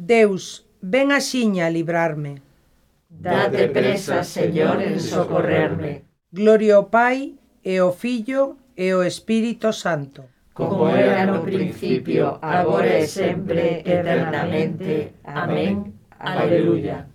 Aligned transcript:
Deus, 0.00 0.64
ven 0.80 1.12
axiña 1.12 1.66
a 1.66 1.70
librarme. 1.70 2.40
Date 3.10 3.68
presa, 3.68 4.24
Señor, 4.24 4.80
en 4.80 4.98
socorrerme. 4.98 6.08
Gloria 6.32 6.76
ao 6.76 6.88
Pai, 6.88 7.36
e 7.62 7.76
ao 7.76 7.92
Filho, 7.92 8.56
e 8.72 8.96
ao 8.96 9.04
Espírito 9.04 9.68
Santo. 9.76 10.24
Como 10.54 10.88
era 10.88 11.26
no 11.26 11.44
principio, 11.44 12.40
agora 12.40 12.96
e 12.96 13.06
sempre, 13.06 13.84
eternamente. 13.84 15.20
Amén. 15.24 16.00
Aleluya. 16.18 17.06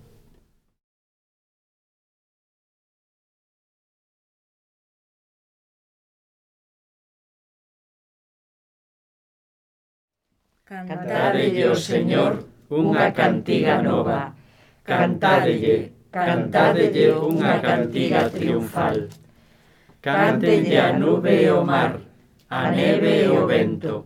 Cantadelle 10.66 11.64
ao 11.64 11.76
Señor 11.76 12.55
unha 12.70 13.14
cantiga 13.14 13.82
nova. 13.82 14.34
Cantadelle, 14.86 15.94
cantadelle 16.10 17.14
unha 17.14 17.62
cantiga 17.62 18.30
triunfal. 18.30 19.10
Cantelle 20.02 20.78
a 20.78 20.94
nube 20.94 21.46
e 21.46 21.50
o 21.50 21.66
mar, 21.66 21.98
a 22.50 22.70
neve 22.70 23.26
e 23.26 23.28
o 23.30 23.46
vento. 23.46 24.06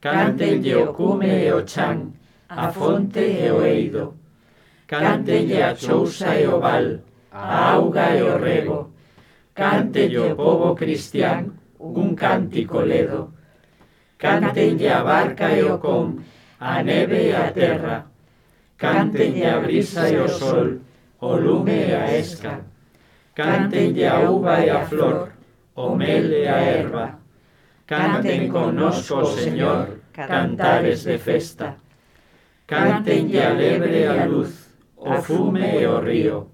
Cantelle 0.00 0.74
o 0.74 0.94
cume 0.94 1.46
e 1.46 1.50
o 1.50 1.62
chan, 1.62 2.14
a 2.48 2.70
fonte 2.70 3.22
e 3.22 3.50
o 3.50 3.62
eido. 3.62 4.14
Cantelle 4.86 5.62
a 5.62 5.74
chousa 5.74 6.38
e 6.38 6.46
o 6.46 6.58
val, 6.60 7.02
a 7.32 7.74
auga 7.74 8.14
e 8.14 8.22
o 8.22 8.38
rego. 8.38 8.90
Cantelle 9.54 10.18
o 10.18 10.36
povo 10.36 10.74
cristián 10.74 11.54
un 11.78 12.14
cántico 12.14 12.82
ledo. 12.82 13.32
Cantelle 14.18 14.88
a 14.90 15.02
barca 15.02 15.50
e 15.50 15.62
o 15.62 15.78
con, 15.78 16.22
a 16.64 16.82
neve 16.82 17.28
e 17.28 17.36
a 17.36 17.52
terra, 17.52 18.06
Cántenlle 18.78 19.44
a 19.44 19.60
brisa 19.60 20.08
e 20.08 20.16
o 20.16 20.26
sol, 20.26 20.80
o 21.20 21.36
lume 21.36 21.88
e 21.88 21.94
a 21.94 22.16
esca, 22.16 22.64
Cántenlle 23.34 24.06
a 24.06 24.30
uva 24.30 24.64
e 24.64 24.70
a 24.70 24.80
flor, 24.86 25.28
o 25.76 25.94
mel 25.94 26.32
e 26.32 26.48
a 26.48 26.56
erva, 26.56 27.18
canten 27.86 28.48
connosco, 28.48 29.26
Señor, 29.26 30.00
cantares 30.14 31.04
de 31.04 31.18
festa, 31.18 31.76
Cántenlle 32.66 33.44
a 33.44 33.52
lebre 33.52 34.00
e 34.00 34.06
a 34.06 34.24
luz, 34.24 34.72
o 34.96 35.20
fume 35.20 35.82
e 35.82 35.86
o 35.86 36.00
río, 36.00 36.48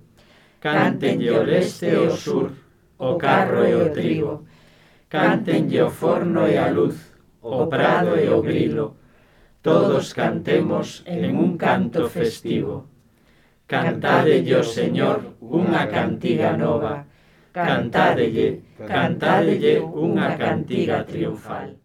Cántenlle 0.59 1.31
o 1.31 1.43
leste 1.45 1.87
e 1.87 1.97
o 1.97 2.11
sur, 2.11 2.51
o 2.99 3.15
carro 3.15 3.63
e 3.65 3.75
o 3.77 3.93
trigo, 3.95 4.45
Cántenlle 5.09 5.83
o 5.83 5.91
forno 5.91 6.49
e 6.49 6.59
a 6.59 6.69
luz, 6.69 6.99
o 7.41 7.69
prado 7.69 8.19
e 8.19 8.29
o 8.29 8.43
grilo, 8.43 8.99
todos 9.63 10.15
cantemos 10.15 11.03
en 11.07 11.37
un 11.37 11.59
canto 11.59 12.09
festivo. 12.09 12.87
Cantadelle 13.67 14.57
ao 14.57 14.65
Señor 14.65 15.37
unha 15.41 15.87
cantiga 15.87 16.57
nova, 16.57 17.07
cantadelle, 17.53 18.65
cantadelle 18.83 19.79
unha 19.79 20.35
cantiga 20.35 21.05
triunfal. 21.07 21.77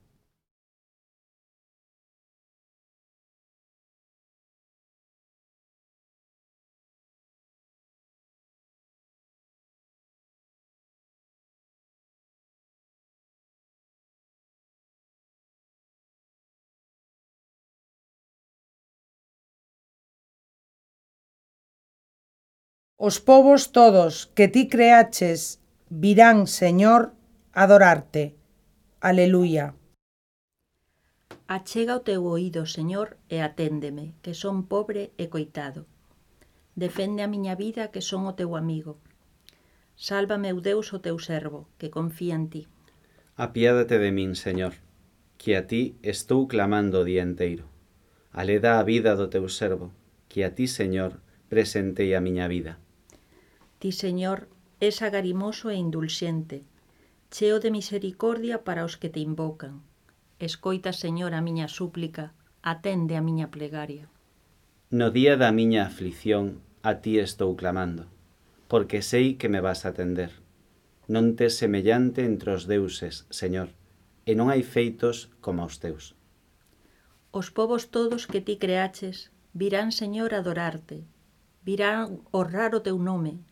Os 22.98 23.20
povos 23.20 23.74
todos 23.76 24.32
que 24.36 24.48
ti 24.48 24.70
creaches 24.70 25.60
virán, 25.90 26.48
Señor, 26.48 27.12
adorarte. 27.52 28.36
Aleluia. 29.02 29.76
Achega 31.46 32.00
o 32.00 32.06
teu 32.08 32.24
oído, 32.24 32.64
Señor, 32.66 33.20
e 33.28 33.44
aténdeme, 33.44 34.16
que 34.24 34.32
son 34.34 34.64
pobre 34.64 35.12
e 35.20 35.28
coitado. 35.28 35.84
Defende 36.80 37.20
a 37.20 37.28
miña 37.28 37.60
vida, 37.60 37.92
que 37.92 38.00
son 38.00 38.32
o 38.32 38.34
teu 38.40 38.56
amigo. 38.56 38.96
Sálvame, 40.00 40.56
meu 40.56 40.64
Deus, 40.64 40.96
o 40.96 41.04
teu 41.04 41.20
servo, 41.20 41.68
que 41.76 41.92
confía 41.92 42.36
en 42.40 42.48
ti. 42.48 42.64
Apiádate 43.36 44.00
de 44.00 44.16
min, 44.16 44.40
Señor, 44.40 44.80
que 45.36 45.60
a 45.60 45.68
ti 45.68 46.00
estou 46.00 46.48
clamando 46.48 47.04
o 47.04 47.08
día 47.08 47.28
enteiro. 47.28 47.68
Aleda 48.32 48.80
a 48.80 48.88
vida 48.88 49.20
do 49.20 49.28
teu 49.28 49.52
servo, 49.52 49.92
que 50.32 50.48
a 50.48 50.56
ti, 50.56 50.72
Señor, 50.72 51.20
presentei 51.52 52.16
a 52.16 52.24
miña 52.24 52.48
vida. 52.48 52.80
Ti, 53.80 53.92
Señor, 53.92 54.48
es 54.80 55.02
agarimoso 55.02 55.70
e 55.70 55.76
indulxente, 55.76 56.64
cheo 57.32 57.60
de 57.60 57.72
misericordia 57.72 58.64
para 58.64 58.86
os 58.86 58.98
que 58.98 59.10
te 59.10 59.20
invocan. 59.20 59.84
Escoita, 60.40 60.92
Señor, 60.94 61.34
a 61.34 61.42
miña 61.42 61.68
súplica, 61.68 62.34
atende 62.62 63.16
a 63.16 63.22
miña 63.22 63.52
plegaria. 63.52 64.10
No 64.90 65.12
día 65.12 65.36
da 65.38 65.52
miña 65.52 65.86
aflición 65.86 66.62
a 66.82 67.02
ti 67.02 67.20
estou 67.20 67.56
clamando, 67.56 68.04
porque 68.72 69.02
sei 69.02 69.36
que 69.40 69.50
me 69.50 69.62
vas 69.62 69.84
a 69.84 69.90
atender. 69.92 70.32
Non 71.08 71.36
te 71.38 71.48
semellante 71.50 72.26
entre 72.26 72.56
os 72.58 72.64
deuses, 72.66 73.28
Señor, 73.30 73.70
e 74.26 74.32
non 74.34 74.48
hai 74.50 74.64
feitos 74.64 75.30
como 75.44 75.66
os 75.68 75.78
teus. 75.84 76.16
Os 77.36 77.52
povos 77.52 77.92
todos 77.96 78.26
que 78.32 78.40
ti 78.40 78.56
creaches 78.56 79.30
virán, 79.54 79.92
Señor, 79.92 80.32
adorarte, 80.34 81.04
virán 81.68 82.22
honrar 82.32 82.72
o 82.78 82.84
teu 82.86 82.98
nome, 82.98 83.44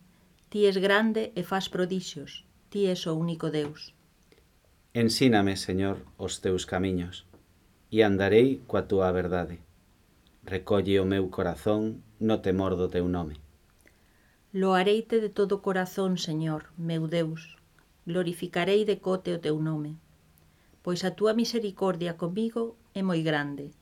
Ti 0.54 0.66
es 0.66 0.78
grande 0.78 1.32
e 1.34 1.42
faz 1.42 1.68
prodixios, 1.68 2.46
ti 2.70 2.86
es 2.86 3.08
o 3.08 3.12
único 3.16 3.50
Deus. 3.50 3.92
Ensíname, 4.94 5.56
Señor, 5.56 6.06
os 6.16 6.38
teus 6.38 6.62
camiños, 6.64 7.26
e 7.90 8.06
andarei 8.06 8.62
coa 8.70 8.86
túa 8.86 9.10
verdade. 9.10 9.58
Recolle 10.46 11.02
o 11.02 11.10
meu 11.10 11.26
corazón 11.26 12.06
no 12.22 12.38
temor 12.38 12.78
do 12.78 12.86
teu 12.86 13.10
nome. 13.10 13.42
Loareite 14.54 15.18
de 15.18 15.26
todo 15.38 15.58
corazón, 15.58 16.22
Señor, 16.22 16.70
meu 16.78 17.10
Deus, 17.10 17.58
glorificarei 18.06 18.86
de 18.86 19.02
cote 19.02 19.34
o 19.34 19.42
teu 19.42 19.58
nome. 19.58 19.98
Pois 20.86 21.02
a 21.02 21.10
túa 21.18 21.34
misericordia 21.34 22.14
comigo 22.14 22.78
é 22.94 23.02
moi 23.02 23.26
grande. 23.26 23.74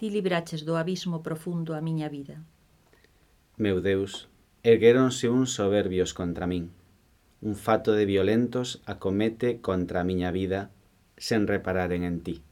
Ti 0.00 0.08
libraches 0.08 0.64
do 0.64 0.80
abismo 0.80 1.20
profundo 1.20 1.76
a 1.76 1.84
miña 1.84 2.08
vida. 2.08 2.40
Meu 3.60 3.84
Deus, 3.84 4.29
erguéronse 4.62 5.28
uns 5.28 5.54
soberbios 5.54 6.12
contra 6.12 6.46
min. 6.46 6.70
Un 7.40 7.56
fato 7.56 7.92
de 7.92 8.04
violentos 8.04 8.82
acomete 8.84 9.60
contra 9.60 10.00
a 10.00 10.04
miña 10.04 10.30
vida 10.30 10.70
sen 11.16 11.46
repararen 11.46 12.04
en 12.04 12.20
ti. 12.20 12.42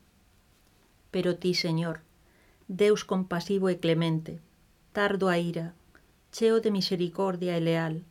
Pero 1.11 1.37
ti, 1.37 1.53
Señor, 1.53 2.01
Deus 2.69 3.05
compasivo 3.05 3.69
e 3.69 3.77
clemente, 3.79 4.41
tardo 4.93 5.29
a 5.29 5.37
ira, 5.37 5.75
cheo 6.33 6.61
de 6.61 6.71
misericordia 6.71 7.57
e 7.57 7.61
leal, 7.61 8.05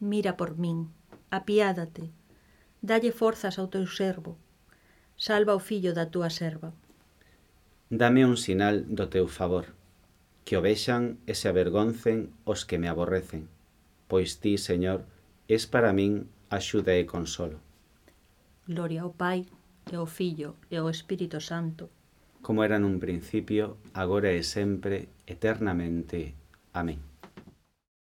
mira 0.00 0.36
por 0.36 0.56
min, 0.56 0.88
apiádate, 1.30 2.08
dalle 2.80 3.12
forzas 3.12 3.60
ao 3.60 3.68
teu 3.68 3.84
servo, 3.84 4.36
salva 5.16 5.52
o 5.52 5.60
fillo 5.60 5.92
da 5.92 6.08
túa 6.08 6.32
serva. 6.32 6.72
Dame 7.92 8.24
un 8.24 8.40
sinal 8.40 8.88
do 8.88 9.12
teu 9.12 9.28
favor 9.28 9.81
que 10.44 10.56
o 10.58 10.62
vexan 10.62 11.18
e 11.26 11.34
se 11.34 11.48
avergoncen 11.48 12.34
os 12.44 12.66
que 12.66 12.78
me 12.78 12.88
aborrecen. 12.88 13.48
Pois 14.10 14.42
ti, 14.42 14.58
Señor, 14.58 15.06
es 15.48 15.66
para 15.66 15.92
min 15.92 16.28
axuda 16.50 16.94
e 16.98 17.06
consolo. 17.06 17.58
Gloria 18.66 19.02
ao 19.02 19.12
Pai, 19.12 19.46
e 19.90 19.94
ao 19.96 20.06
Fillo, 20.06 20.56
e 20.70 20.76
ao 20.76 20.90
Espírito 20.90 21.40
Santo. 21.40 21.90
Como 22.42 22.62
era 22.62 22.78
nun 22.78 22.98
principio, 22.98 23.78
agora 23.94 24.34
e 24.34 24.42
sempre, 24.42 25.08
eternamente. 25.26 26.34
Amén. 26.74 26.98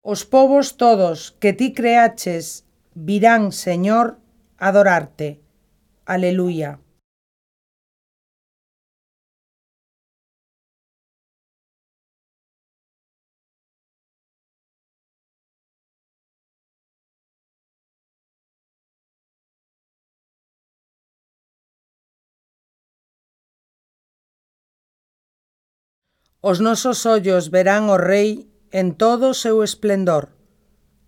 Os 0.06 0.21
povos 0.27 0.77
todos 0.77 1.33
que 1.42 1.56
ti 1.56 1.74
creaches 1.74 2.68
virán, 2.94 3.51
Señor, 3.51 4.21
adorarte. 4.60 5.42
Aleluya. 6.06 6.77
Os 26.47 26.62
nosos 26.62 27.07
ollos 27.07 27.50
verán 27.50 27.89
o 27.89 27.97
Rei 27.97 28.45
en 28.69 28.94
todo 28.94 29.33
o 29.33 29.33
seu 29.33 29.65
esplendor. 29.65 30.30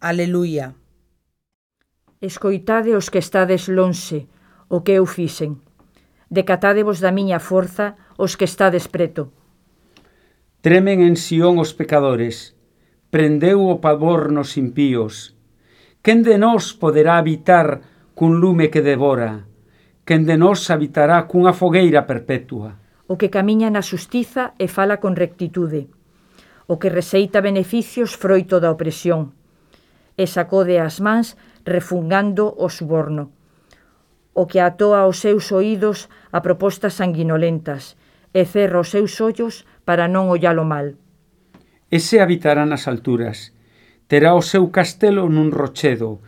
Aleluia. 0.01 0.73
Escoitade 2.17 2.97
os 2.97 3.13
que 3.13 3.21
estades 3.21 3.69
lonxe, 3.69 4.25
o 4.65 4.81
que 4.81 4.97
eu 4.97 5.05
fixen. 5.05 5.61
Decatádevos 6.33 6.97
da 7.05 7.13
miña 7.13 7.37
forza 7.37 8.01
os 8.17 8.33
que 8.33 8.49
estades 8.49 8.89
preto. 8.89 9.29
Tremen 10.65 11.05
en 11.05 11.13
Sión 11.13 11.61
os 11.61 11.69
pecadores, 11.69 12.57
prendeu 13.13 13.61
o 13.69 13.77
pavor 13.77 14.33
nos 14.33 14.57
impíos. 14.57 15.37
Quen 16.01 16.25
de 16.25 16.41
nós 16.41 16.73
poderá 16.73 17.21
habitar 17.21 17.85
cun 18.17 18.41
lume 18.41 18.73
que 18.73 18.81
devora? 18.81 19.45
Quen 20.01 20.25
de 20.25 20.33
nós 20.33 20.65
habitará 20.73 21.29
cunha 21.29 21.53
fogueira 21.53 22.09
perpetua? 22.09 22.86
o 23.07 23.15
que 23.15 23.31
camiña 23.31 23.71
na 23.71 23.81
xustiza 23.81 24.53
e 24.59 24.67
fala 24.67 24.99
con 24.99 25.15
rectitude, 25.15 25.87
o 26.67 26.75
que 26.75 26.91
receita 26.91 27.39
beneficios 27.39 28.19
froito 28.19 28.59
da 28.59 28.69
opresión, 28.69 29.31
e 30.19 30.27
sacode 30.27 30.75
as 30.83 30.99
mans 30.99 31.39
refungando 31.63 32.51
o 32.51 32.67
suborno, 32.67 33.31
o 34.35 34.45
que 34.45 34.59
atoa 34.59 35.07
os 35.07 35.23
seus 35.23 35.49
oídos 35.55 36.11
a 36.35 36.43
propostas 36.43 36.99
sanguinolentas 36.99 37.95
e 38.35 38.43
cerra 38.43 38.83
os 38.83 38.91
seus 38.91 39.15
ollos 39.23 39.63
para 39.87 40.11
non 40.11 40.27
ollalo 40.27 40.67
mal. 40.67 40.99
Ese 41.87 42.19
habitará 42.19 42.67
nas 42.67 42.91
alturas, 42.91 43.55
terá 44.11 44.35
o 44.35 44.43
seu 44.43 44.67
castelo 44.69 45.31
nun 45.31 45.55
rochedo, 45.55 46.19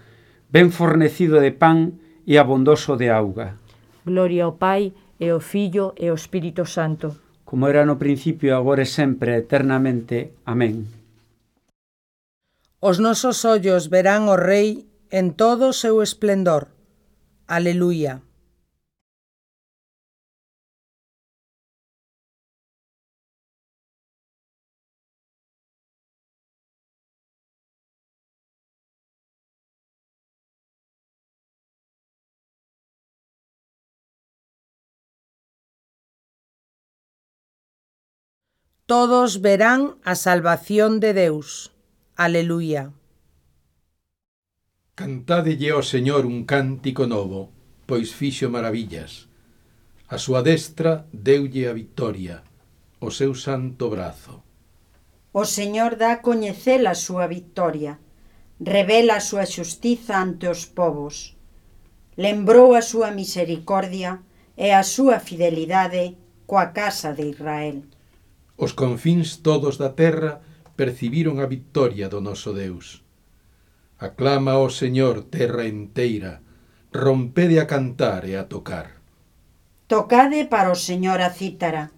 ben 0.48 0.72
fornecido 0.72 1.44
de 1.44 1.52
pan 1.52 2.00
e 2.24 2.40
abondoso 2.40 2.96
de 2.96 3.12
auga. 3.12 3.60
Gloria 4.08 4.48
ao 4.48 4.56
Pai 4.56 4.96
e 5.20 5.32
o 5.36 5.40
Fillo 5.44 5.94
e 6.00 6.10
o 6.10 6.16
Espírito 6.16 6.66
Santo. 6.66 7.20
Como 7.44 7.68
era 7.68 7.84
no 7.86 8.00
principio, 8.00 8.56
agora 8.56 8.82
e 8.82 8.90
sempre, 8.90 9.36
eternamente. 9.36 10.34
Amén. 10.46 10.88
Os 12.80 13.04
nosos 13.04 13.44
ollos 13.44 13.92
verán 13.92 14.32
o 14.32 14.40
Rei 14.40 14.88
en 15.12 15.36
todo 15.36 15.70
o 15.70 15.76
seu 15.76 16.00
esplendor. 16.00 16.72
Aleluia. 17.44 18.24
todos 38.90 39.42
verán 39.42 40.02
a 40.04 40.16
salvación 40.16 41.00
de 41.00 41.14
Deus. 41.14 41.72
Aleluia. 42.18 42.92
Cantádelle 44.98 45.70
ao 45.70 45.86
Señor 45.86 46.26
un 46.26 46.50
cántico 46.50 47.06
novo, 47.06 47.54
pois 47.86 48.10
fixo 48.18 48.50
maravillas. 48.50 49.30
A 50.10 50.18
súa 50.18 50.42
destra 50.42 51.06
deulle 51.14 51.70
a 51.70 51.74
victoria, 51.78 52.42
o 52.98 53.14
seu 53.14 53.38
santo 53.38 53.94
brazo. 53.94 54.42
O 55.38 55.46
Señor 55.46 56.02
dá 56.02 56.10
a 56.18 56.22
coñecer 56.26 56.82
a 56.90 56.98
súa 56.98 57.30
victoria, 57.30 58.02
revela 58.58 59.22
a 59.22 59.26
súa 59.30 59.46
xustiza 59.46 60.18
ante 60.18 60.50
os 60.50 60.66
povos. 60.66 61.38
Lembrou 62.18 62.74
a 62.74 62.82
súa 62.82 63.14
misericordia 63.14 64.26
e 64.58 64.74
a 64.74 64.82
súa 64.82 65.22
fidelidade 65.22 66.18
coa 66.50 66.74
casa 66.74 67.14
de 67.14 67.30
Israel. 67.30 67.86
Os 68.60 68.76
confíns 68.76 69.40
todos 69.40 69.80
da 69.80 69.96
terra 69.96 70.44
percibiron 70.76 71.40
a 71.40 71.48
victoria 71.48 72.12
do 72.12 72.20
noso 72.20 72.52
Deus. 72.52 73.08
Aclama 73.96 74.60
ao 74.60 74.68
Señor 74.68 75.32
terra 75.32 75.64
inteira, 75.64 76.44
rompede 76.92 77.64
a 77.64 77.66
cantar 77.72 78.28
e 78.28 78.36
a 78.36 78.52
tocar. 78.52 79.00
Tocade 79.88 80.44
para 80.52 80.76
o 80.76 80.78
Señor 80.78 81.24
a 81.24 81.32
cítara, 81.32 81.96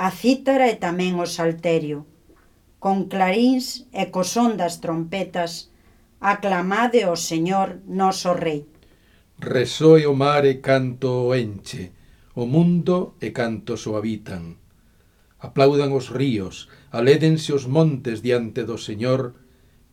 a 0.00 0.08
cítara 0.08 0.72
e 0.72 0.80
tamén 0.80 1.20
o 1.20 1.28
salterio. 1.28 2.08
Con 2.80 3.12
claríns 3.12 3.84
e 3.92 4.08
co 4.08 4.24
son 4.24 4.56
das 4.56 4.80
trompetas, 4.80 5.68
aclamade 6.16 7.04
ao 7.04 7.20
Señor 7.20 7.84
noso 7.84 8.32
Rei. 8.32 8.64
Resoe 9.36 10.08
o 10.08 10.16
mar 10.16 10.48
e 10.48 10.64
canto 10.64 11.28
o 11.28 11.36
enche, 11.36 11.92
o 12.32 12.48
mundo 12.48 13.20
e 13.20 13.36
cantos 13.36 13.84
o 13.84 14.00
habitan 14.00 14.59
Aplaudan 15.40 15.92
os 15.96 16.12
ríos, 16.12 16.68
alédense 16.92 17.56
os 17.56 17.64
montes 17.64 18.20
diante 18.20 18.68
do 18.68 18.76
Señor, 18.76 19.40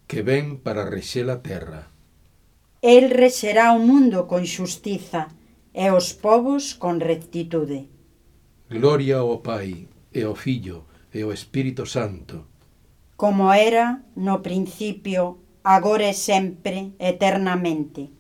que 0.08 0.22
ven 0.22 0.60
para 0.60 0.88
rexer 0.88 1.28
a 1.32 1.40
terra. 1.40 1.88
El 2.82 3.10
rexerá 3.10 3.72
o 3.72 3.80
mundo 3.80 4.28
con 4.28 4.44
xustiza 4.46 5.32
e 5.74 5.88
os 5.92 6.14
povos 6.14 6.76
con 6.76 7.00
rectitude. 7.00 7.88
Gloria 8.70 9.24
ao 9.24 9.40
Pai 9.40 9.88
e 10.12 10.22
ao 10.28 10.36
Fillo 10.36 10.86
e 11.16 11.24
ao 11.24 11.32
Espírito 11.32 11.88
Santo. 11.88 12.46
Como 13.16 13.52
era 13.52 14.04
no 14.16 14.44
principio, 14.44 15.40
agora 15.64 16.12
e 16.12 16.14
sempre, 16.14 16.94
eternamente. 17.00 18.12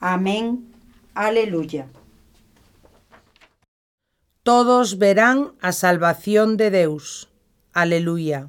Amén. 0.00 0.72
Aleluya 1.14 1.88
todos 4.46 4.98
verán 4.98 5.56
a 5.60 5.72
salvación 5.72 6.56
de 6.56 6.70
Deus. 6.70 7.28
Aleluia. 7.72 8.48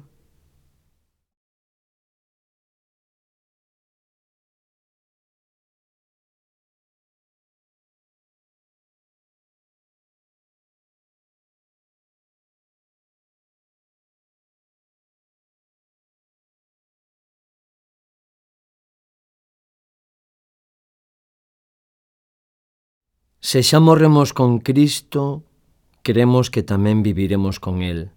Se 23.40 23.64
xa 23.64 23.80
morremos 23.80 24.32
con 24.32 24.60
Cristo, 24.60 25.47
cremos 26.08 26.48
que 26.48 26.64
tamén 26.64 27.04
viviremos 27.04 27.60
con 27.60 27.84
Él. 27.84 28.16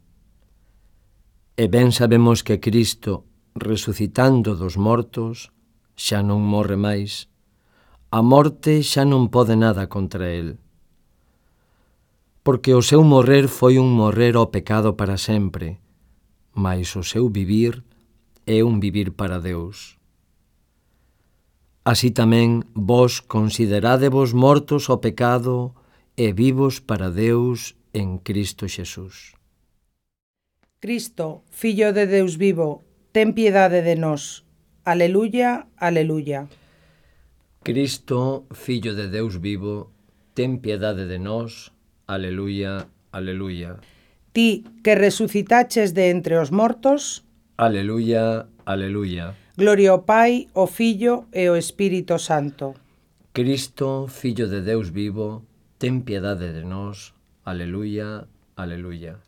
E 1.59 1.67
ben 1.67 1.91
sabemos 1.91 2.39
que 2.39 2.63
Cristo, 2.63 3.27
resucitando 3.51 4.55
dos 4.55 4.79
mortos, 4.79 5.51
xa 5.99 6.23
non 6.23 6.39
morre 6.39 6.79
máis. 6.79 7.27
A 8.07 8.23
morte 8.23 8.79
xa 8.79 9.03
non 9.03 9.27
pode 9.27 9.59
nada 9.59 9.91
contra 9.91 10.31
Él. 10.31 10.55
Porque 12.47 12.71
o 12.71 12.79
seu 12.79 13.03
morrer 13.03 13.51
foi 13.51 13.75
un 13.75 13.91
morrer 13.91 14.39
ao 14.39 14.55
pecado 14.55 14.95
para 14.95 15.19
sempre, 15.19 15.75
mas 16.55 16.95
o 16.95 17.03
seu 17.03 17.27
vivir 17.27 17.83
é 18.47 18.63
un 18.63 18.79
vivir 18.79 19.11
para 19.19 19.43
Deus. 19.43 19.99
Así 21.83 22.07
tamén 22.15 22.63
vos 22.71 23.19
considerádevos 23.19 24.31
mortos 24.31 24.87
ao 24.87 25.03
pecado 25.03 25.75
e 26.15 26.31
vivos 26.31 26.79
para 26.79 27.11
Deus 27.11 27.75
en 27.93 28.17
Cristo 28.19 28.67
Xesús. 28.67 29.35
Cristo, 30.79 31.43
Fillo 31.51 31.93
de 31.93 32.07
Deus 32.07 32.37
vivo, 32.37 32.83
ten 33.11 33.33
piedade 33.33 33.81
de 33.83 33.95
nós. 33.95 34.43
Aleluya, 34.83 35.67
aleluya. 35.77 36.49
Cristo, 37.61 38.49
Fillo 38.49 38.95
de 38.95 39.07
Deus 39.07 39.37
vivo, 39.37 39.93
ten 40.33 40.57
piedade 40.57 41.05
de 41.05 41.19
nós. 41.19 41.69
Aleluya, 42.07 42.89
aleluya. 43.11 43.77
Ti 44.33 44.65
que 44.81 44.95
resucitaches 44.95 45.93
de 45.93 46.09
entre 46.09 46.39
os 46.41 46.49
mortos. 46.49 47.23
Aleluya, 47.57 48.47
aleluya. 48.65 49.37
Gloria 49.55 49.91
ao 49.91 50.01
Pai, 50.01 50.47
ao 50.55 50.65
Fillo 50.65 51.29
e 51.29 51.45
ao 51.45 51.55
Espírito 51.55 52.17
Santo. 52.17 52.73
Cristo, 53.33 54.07
Fillo 54.09 54.49
de 54.49 54.65
Deus 54.65 54.89
vivo, 54.89 55.45
ten 55.77 56.01
piedade 56.01 56.49
de 56.57 56.65
nós. 56.65 57.13
Aleluya, 57.43 58.27
aleluya. 58.55 59.19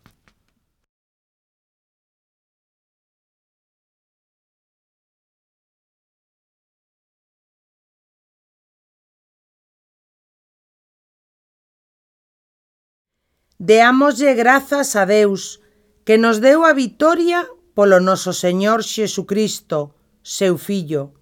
Deámoslle 13.58 14.34
grazas 14.36 14.96
a 14.96 15.06
Deus, 15.06 15.62
que 16.04 16.18
nos 16.18 16.38
deu 16.44 16.66
a 16.66 16.74
vitoria 16.74 17.48
polo 17.74 18.00
noso 18.00 18.32
Señor 18.34 18.84
Xesucristo, 18.84 19.96
seu 20.22 20.58
Fillo. 20.58 21.16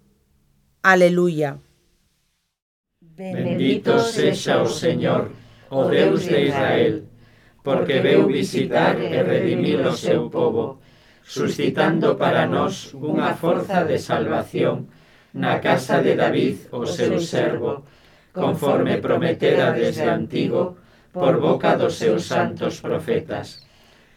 Aleluya. 0.82 1.62
Bendito 3.00 3.98
sexa 4.00 4.60
o 4.60 4.66
Señor, 4.66 5.30
o 5.72 5.88
Deus 5.88 6.28
de 6.28 6.52
Israel, 6.52 7.08
porque 7.64 8.04
veu 8.04 8.28
visitar 8.28 9.00
e 9.00 9.08
redimir 9.08 9.80
o 9.80 9.96
seu 9.96 10.28
povo, 10.28 10.84
suscitando 11.24 12.20
para 12.20 12.44
nós 12.44 12.92
unha 12.92 13.32
forza 13.32 13.80
de 13.88 13.96
salvación 13.96 14.92
na 15.32 15.64
casa 15.64 16.04
de 16.04 16.12
David, 16.12 16.68
o 16.76 16.84
seu 16.84 17.16
servo, 17.16 17.88
conforme 18.36 19.00
prometera 19.00 19.72
desde 19.72 20.04
antigo 20.12 20.76
por 21.08 21.40
boca 21.40 21.72
dos 21.80 21.96
seus 21.96 22.28
santos 22.28 22.84
profetas, 22.84 23.64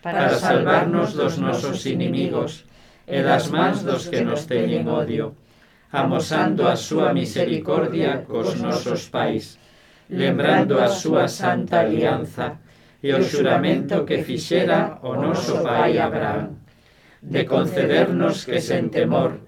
para 0.03 0.35
salvarnos 0.35 1.15
dos 1.15 1.39
nosos 1.39 1.87
inimigos 1.87 2.67
e 3.07 3.23
das 3.23 3.47
mans 3.47 3.79
dos 3.79 4.11
que 4.11 4.27
nos 4.27 4.43
teñen 4.43 4.91
odio, 4.91 5.39
amosando 5.87 6.67
a 6.67 6.75
súa 6.75 7.15
misericordia 7.15 8.27
cos 8.27 8.59
nosos 8.59 9.07
pais, 9.07 9.55
lembrando 10.09 10.79
a 10.79 10.87
súa 10.87 11.27
santa 11.27 11.81
alianza 11.81 12.61
e 13.01 13.13
o 13.13 13.21
xuramento 13.21 14.05
que 14.05 14.21
fixera 14.21 14.99
o 15.01 15.13
noso 15.17 15.61
pai 15.61 15.97
Abraham, 15.97 16.57
de 17.21 17.45
concedernos 17.45 18.45
que 18.45 18.61
sen 18.61 18.89
temor, 18.89 19.41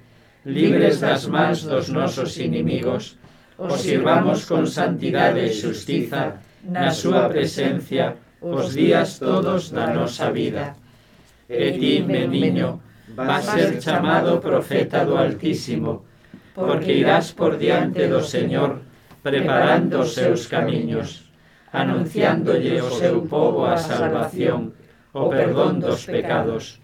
libres 0.45 1.01
das 1.01 1.27
mans 1.27 1.65
dos 1.65 1.89
nosos 1.89 2.37
inimigos, 2.37 3.17
os 3.57 3.81
sirvamos 3.81 4.45
con 4.45 4.65
santidade 4.65 5.41
e 5.45 5.53
xustiza 5.53 6.41
na 6.65 6.89
súa 6.93 7.29
presencia 7.29 8.17
os 8.41 8.73
días 8.73 9.17
todos 9.17 9.73
da 9.73 9.89
nosa 9.93 10.29
vida. 10.29 10.77
E 11.49 11.73
ti, 11.77 12.05
meniño, 12.05 12.81
vas 13.15 13.45
ser 13.45 13.81
chamado 13.81 14.37
profeta 14.39 15.05
do 15.05 15.17
Altísimo, 15.17 16.05
porque 16.53 16.93
irás 16.93 17.33
por 17.33 17.57
diante 17.57 18.05
do 18.07 18.21
Señor, 18.21 18.86
preparando 19.27 19.99
os 20.07 20.15
seus 20.15 20.47
camiños, 20.47 21.27
anunciándolle 21.75 22.79
o 22.79 22.87
seu 22.87 23.27
povo 23.27 23.67
a 23.67 23.75
salvación, 23.75 24.71
o 25.11 25.27
perdón 25.27 25.83
dos 25.83 26.07
pecados. 26.07 26.79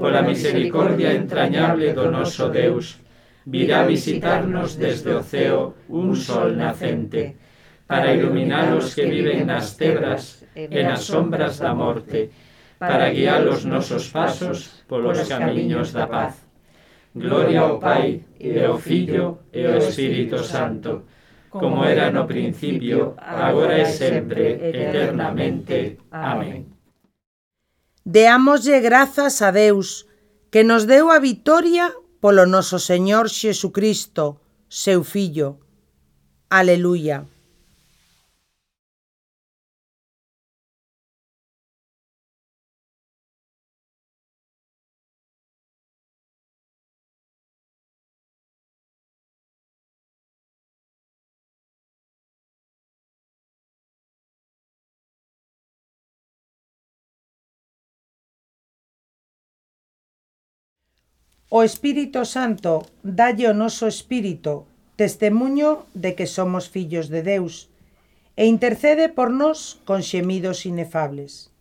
Pola 0.00 0.24
misericordia 0.24 1.12
entrañable 1.12 1.92
do 1.92 2.08
noso 2.08 2.48
Deus, 2.48 2.96
virá 3.44 3.84
visitarnos 3.84 4.80
desde 4.80 5.12
o 5.12 5.20
ceo 5.20 5.76
un 5.92 6.16
sol 6.16 6.56
nacente, 6.56 7.36
para 7.84 8.16
iluminar 8.16 8.72
os 8.72 8.96
que 8.96 9.04
viven 9.04 9.44
nas 9.44 9.76
tebras 9.76 10.48
e 10.56 10.80
nas 10.80 11.04
sombras 11.04 11.60
da 11.60 11.76
morte, 11.76 12.32
para 12.80 13.12
guiar 13.12 13.44
os 13.44 13.68
nosos 13.68 14.08
pasos 14.08 14.80
polos 14.88 15.20
camiños 15.28 15.92
da 15.92 16.08
paz. 16.08 16.48
Gloria 17.12 17.60
ao 17.60 17.76
Pai, 17.76 18.24
e 18.40 18.56
ao 18.64 18.80
Filho, 18.80 19.44
e 19.52 19.68
ao 19.68 19.76
Espírito 19.76 20.40
Santo, 20.40 21.04
como 21.54 21.84
era 21.84 22.10
no 22.10 22.26
principio, 22.26 23.14
agora 23.16 23.78
e 23.78 23.86
sempre, 23.86 24.58
eternamente. 24.58 26.02
Amén. 26.10 26.66
Deámoslle 28.02 28.82
grazas 28.82 29.38
a 29.40 29.54
Deus, 29.54 30.10
que 30.50 30.66
nos 30.66 30.82
deu 30.84 31.14
a 31.14 31.22
vitoria 31.22 31.94
polo 32.18 32.44
noso 32.44 32.82
Señor 32.82 33.30
Xesucristo, 33.30 34.42
seu 34.66 35.06
Fillo. 35.06 35.62
Aleluya. 36.50 37.30
O 61.56 61.62
Espírito 61.62 62.24
Santo 62.24 62.82
dalle 63.06 63.46
o 63.46 63.54
noso 63.54 63.86
espírito, 63.86 64.66
testemunho 64.98 65.86
de 65.94 66.18
que 66.18 66.26
somos 66.26 66.66
fillos 66.66 67.06
de 67.06 67.22
Deus, 67.22 67.70
e 68.34 68.50
intercede 68.50 69.06
por 69.06 69.30
nós 69.30 69.78
con 69.86 70.02
xemidos 70.02 70.66
inefables. 70.66 71.54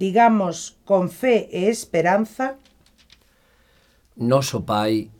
Digamos 0.00 0.80
con 0.88 1.12
fe 1.12 1.52
e 1.52 1.68
esperanza: 1.68 2.56
Noso 4.16 4.64
Pai, 4.64 5.12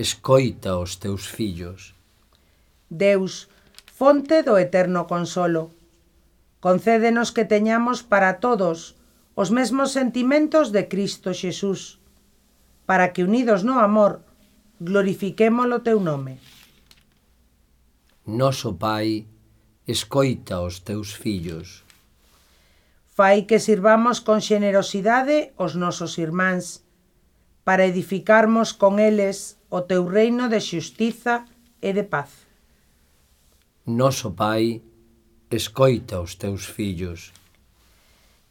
escoita 0.00 0.80
os 0.80 0.96
teus 0.96 1.28
fillos. 1.28 1.92
Deus, 2.88 3.52
fonte 3.84 4.40
do 4.48 4.56
eterno 4.56 5.04
consolo, 5.04 5.76
concédenos 6.64 7.36
que 7.36 7.44
teñamos 7.44 8.00
para 8.00 8.40
todos 8.40 8.96
os 9.36 9.52
mesmos 9.52 9.92
sentimentos 9.92 10.72
de 10.72 10.88
Cristo 10.88 11.36
Xesús 11.36 12.00
para 12.86 13.12
que 13.12 13.26
unidos 13.26 13.66
no 13.66 13.82
amor 13.82 14.22
glorifiquémolo 14.78 15.80
teu 15.80 15.98
nome. 16.00 16.38
Noso 18.26 18.74
Pai, 18.74 19.26
escoita 19.86 20.60
os 20.60 20.80
teus 20.80 21.14
fillos. 21.14 21.84
Fai 23.16 23.48
que 23.48 23.58
sirvamos 23.58 24.20
con 24.20 24.44
xenerosidade 24.44 25.54
os 25.56 25.74
nosos 25.74 26.18
irmáns, 26.18 26.84
para 27.66 27.86
edificarmos 27.86 28.70
con 28.70 29.02
eles 29.02 29.58
o 29.70 29.82
teu 29.82 30.06
reino 30.06 30.46
de 30.46 30.60
xustiza 30.62 31.48
e 31.82 31.90
de 31.90 32.04
paz. 32.06 32.46
Noso 33.86 34.34
Pai, 34.34 34.82
escoita 35.50 36.20
os 36.20 36.36
teus 36.36 36.66
fillos. 36.66 37.32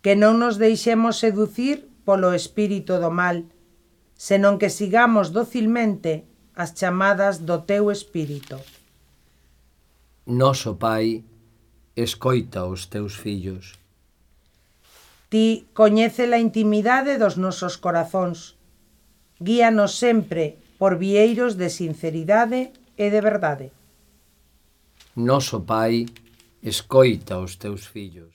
Que 0.02 0.16
non 0.16 0.40
nos 0.40 0.60
deixemos 0.60 1.22
seducir 1.22 1.88
polo 2.04 2.34
espírito 2.34 3.00
do 3.00 3.12
mal, 3.12 3.44
senón 4.16 4.58
que 4.58 4.72
sigamos 4.72 5.36
docilmente 5.36 6.24
as 6.56 6.72
chamadas 6.72 7.44
do 7.44 7.68
teu 7.68 7.92
espírito. 7.92 8.60
Noso 10.26 10.76
Pai, 10.76 11.24
escoita 11.96 12.66
os 12.66 12.88
teus 12.88 13.16
fillos. 13.16 13.76
Ti 15.30 15.68
coñece 15.76 16.26
a 16.32 16.40
intimidade 16.40 17.20
dos 17.20 17.36
nosos 17.36 17.76
corazóns. 17.76 18.56
Guíanos 19.40 20.00
sempre 20.00 20.58
por 20.80 20.96
vieiros 20.96 21.56
de 21.60 21.70
sinceridade 21.70 22.72
e 22.96 23.12
de 23.12 23.22
verdade. 23.22 23.68
Noso 25.16 25.64
Pai, 25.64 26.08
escoita 26.64 27.40
os 27.40 27.56
teus 27.56 27.88
fillos. 27.88 28.35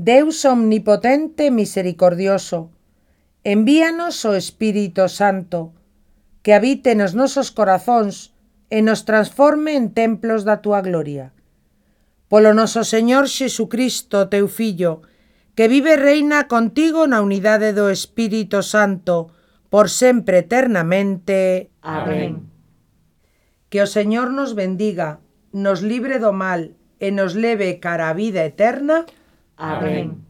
Deus 0.00 0.46
omnipotente 0.48 1.44
e 1.44 1.50
misericordioso, 1.52 2.72
envíanos 3.44 4.24
o 4.24 4.32
Espírito 4.32 5.12
Santo, 5.12 5.76
que 6.40 6.56
habite 6.56 6.96
nos 6.96 7.12
nosos 7.12 7.52
corazóns 7.52 8.32
e 8.72 8.80
nos 8.80 9.04
transforme 9.04 9.76
en 9.76 9.92
templos 9.92 10.48
da 10.48 10.64
túa 10.64 10.80
gloria. 10.80 11.36
Polo 12.32 12.56
noso 12.56 12.80
Señor 12.80 13.28
Xesucristo, 13.28 14.32
teu 14.32 14.48
Fillo, 14.48 15.04
que 15.52 15.68
vive 15.68 15.92
e 15.92 16.00
reina 16.00 16.48
contigo 16.48 17.04
na 17.04 17.20
unidade 17.20 17.76
do 17.76 17.92
Espírito 17.92 18.64
Santo, 18.64 19.36
por 19.68 19.92
sempre 19.92 20.48
eternamente. 20.48 21.68
Amén. 21.84 22.48
Que 23.68 23.84
o 23.84 23.88
Señor 23.90 24.32
nos 24.32 24.56
bendiga, 24.56 25.20
nos 25.52 25.84
libre 25.84 26.16
do 26.16 26.32
mal 26.32 26.72
e 26.96 27.12
nos 27.12 27.36
leve 27.36 27.76
cara 27.84 28.08
a 28.08 28.16
vida 28.16 28.48
eterna. 28.48 29.04
Amén. 29.60 30.08
Amén. 30.08 30.29